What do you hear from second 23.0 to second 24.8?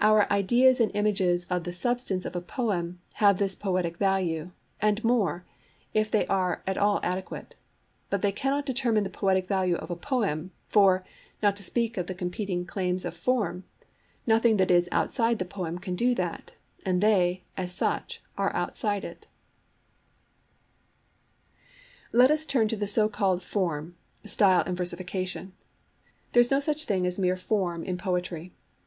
called form—style and